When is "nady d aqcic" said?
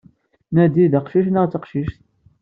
0.53-1.27